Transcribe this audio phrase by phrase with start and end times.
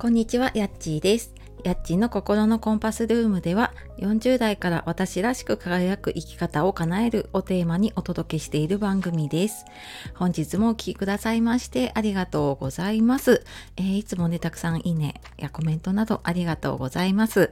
[0.00, 1.34] こんにちは、やっちーです。
[1.64, 9.64] やっちーの心のコンパスルームでは、40代から私らしく輝く生き方を叶えるをテーマにお届けしている番組です。
[10.14, 13.44] 本日もお聴きくださいましてありがとうございます。
[13.76, 17.50] えー、いつもね、たくさんいいねやコメントなどありがとうございます。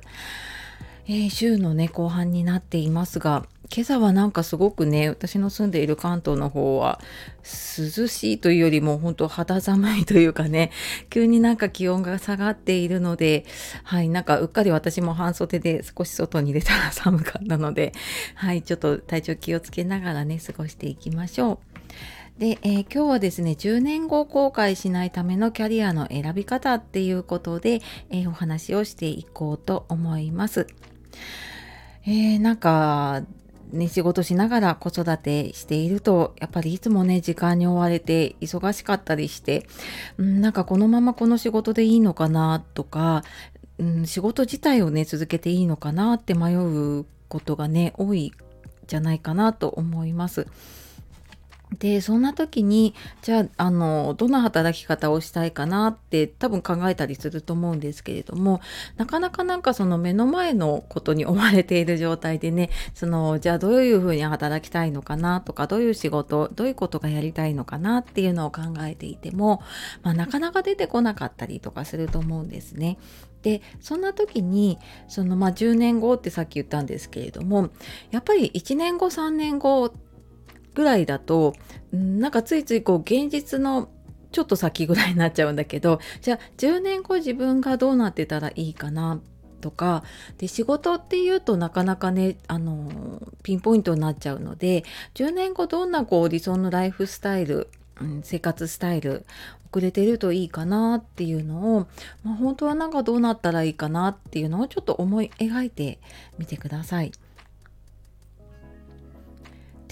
[1.09, 7.01] えー、週のね、後半になっていますが、今朝はなんかすごくね私の住んでいる関東の方は
[7.43, 10.71] 涼しいというよりも本当肌寒いというかね
[11.11, 13.45] 急になんか気温が下がっているので
[13.83, 17.93] はいなんかうっかり私も半袖で少し外に出たら寒かったので
[18.35, 21.59] はいちょっと体調気をつけながらね過ごしていきましょう。
[22.39, 27.81] で、えー、今日はですね10年後後悔しないためのキャリアの選び方っていうことで、
[28.11, 30.67] えー、お話をしていこうと思います。
[32.07, 33.23] えー、なんか
[33.73, 39.67] ね、仕事しながら子育てしていると、やっぱりいつもね、時間に追われて忙しかったりして、
[40.19, 43.25] うん、なんかこのままこの仕事でいいのかなとか、
[43.79, 48.33] うん、仕事自体をね、続けていいのかなって迷うことがね、多い
[48.87, 50.47] じゃないかなと思います。
[51.79, 58.61] でそんな時にじゃああのどんな働き方をしたいかなって多分考えたりすると思うんですけれども
[58.97, 69.61] なかなかなんかその目の前のことに追われている状態でねそのじゃあどういうふうに働きたいのかなとかどういう仕事どういうことがやりたいのかなっていうのを考えていても、
[70.03, 72.97] まあ、なかなか出てこなかったりとかすると思うんですね。
[73.43, 77.71] でそんな時にそのまあ10年後ってさっき言ったんですけれども
[78.11, 79.93] やっぱり1年後3年後
[80.77, 81.55] ぐらいだと
[81.91, 83.89] なんかついついこう現実の
[84.31, 89.19] ちょっと先ぐらいになっちゃうんだけど じゃあ10年後自分がどうなってたらいいかな
[89.63, 90.05] とか
[90.37, 97.71] で仕事っていうとなかなかねあのピンポイントになっちゃうので10年後どんなこう理想のライフスタイル、
[98.03, 99.25] うん、生活スタイル
[99.73, 101.87] 遅れてるといいかなっていうのを、
[102.23, 105.99] まあ、本当はなんかどうなったらいいかなっていうのをちょっと思い描いて
[106.39, 107.13] みてください。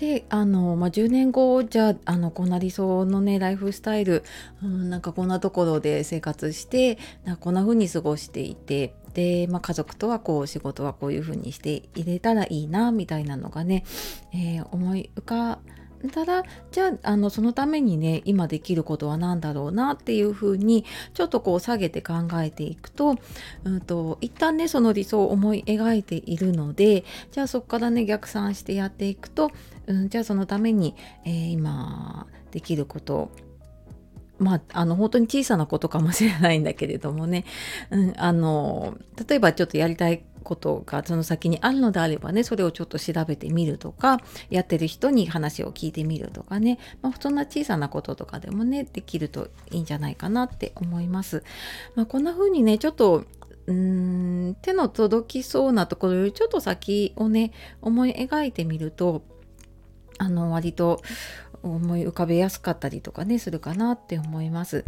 [0.04, 4.22] であの、まあ、10年後じゃあのこんな理想のねライフスタイル、
[4.62, 13.84] うん、なんかこんなところで生活してなんかこんな風に過ごしていてで、まあ、家族とはこう仕事はこういう風にして入れたらいいなみたいなのがね、
[14.34, 15.60] えー、思い浮か
[16.10, 23.16] ただじゃああのそのためにね今できることは何だろうなっていうふうにちょっとこう下げて考えていくと,、
[23.64, 29.50] うんと、一旦ねその理想を思い描いているのでじゃあそこからね逆算してやっていくと、
[29.86, 30.94] うん、じゃあそのために、
[31.24, 33.30] えー、今できること
[34.44, 37.44] まあ、あの本当に小さなことかもしれないんだけれどもね、
[37.90, 38.96] うん、あの
[39.26, 51.42] 例えばちょっとやりたいことがその先にあるのであればねそれをちょっと調べてみるとかやってる人に話を聞いてみるとかね、まあ、そんな小さなこととかでもねできるといいんじゃないかなって思います。
[51.94, 53.24] まあ、こんな風にねちょっと
[53.66, 59.22] うーん手の届きそうなところよりちょっと先をね思い描いてみると
[60.18, 61.00] あの割と
[61.72, 64.84] 思い浮かべやすかったりとかねするかなって思います。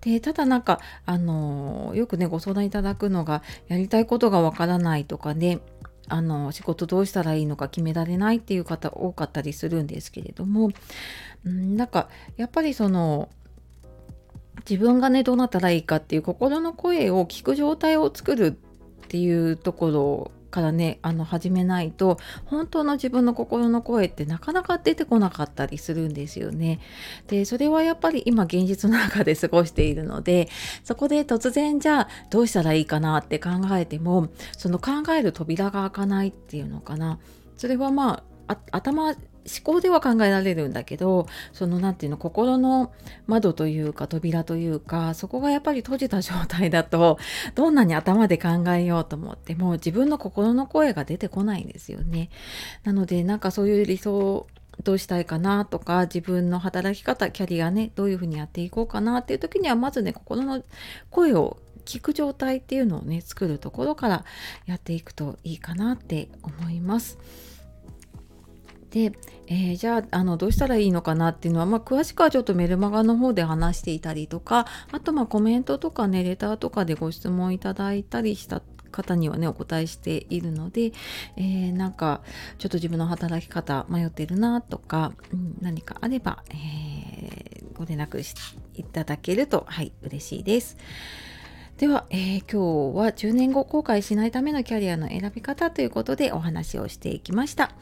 [0.00, 5.60] でただなんかあのよくねご相談いただくのがやりたいことがわからないとかね
[6.08, 10.70] あの仕事どうしたらいいのか決められないっていう方多かったりするんですけれども
[11.48, 13.28] んなんかやっぱりその
[14.68, 18.52] 自分がねどうなったらいいかっていう心の声を聞く状態を作るっ
[19.08, 26.78] ていうところからねあの始めないと本当の自分の心の声ってなかなか出てこなかったりするんですよね。
[27.26, 30.48] でそれはやっぱり今現実の中で過ごしているので
[30.84, 37.18] そこで突然じゃあどうしたらいいかなって考えてもその考える扉が開かないっていうのかな
[37.56, 39.16] それはまあ頭
[39.46, 42.92] 思考では考えられるんだけどその何て言うの心の
[43.26, 47.18] 窓というか扉というかそこがやっぱり閉じた状態だと
[47.54, 52.30] どんなに頭で考えようと思っても自分の心の声が出てこないんですよね。
[52.84, 54.46] なのでなんかそういう理想
[54.82, 60.62] どうしたいかなとか自分の働き方キャリアねどういうふうにやっていこうかなっていう時にはまずね心の
[61.10, 64.24] 声を聞く状態っていうのをね作るところから
[64.66, 67.18] やっていくといいかなって思います。
[68.94, 69.12] で、
[69.48, 78.62] えー、じゃああのどうしたらいいのかなっていうのは、まあ、詳しくはちょっとメルマガの方で話していたりとかあとまあコメントとかねレターとかでご質問いただいたりした
[78.92, 80.92] 方にはねお答えしているので、
[81.36, 82.20] えー、なんか
[82.58, 88.22] ちょっと自分の働き方迷ってるなとか、うん、何かあれば、えー、ご連絡
[88.74, 90.76] いただけるとはい嬉しいです。
[91.78, 97.72] では、えー、今日は10年後後悔しないためのキャリアの選び方ということでお話をしていきました。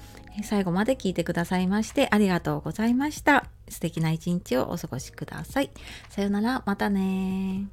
[0.44, 3.44] 最後まで聞いてくださいましてありがとうございました。
[3.68, 5.70] 素敵な一日をお過ごしください。
[6.08, 7.66] さようなら、またね